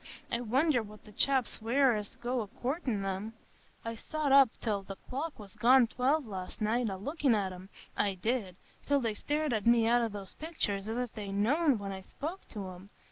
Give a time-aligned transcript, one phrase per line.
[0.31, 3.33] I wonder what the chaps wear as go a courtin' 'em!
[3.85, 8.15] I sot up till the clock was gone twelve last night, a lookin' at 'em,—I
[8.15, 12.01] did,—till they stared at me out o' the picturs as if they'd know when I
[12.01, 12.89] spoke to 'em.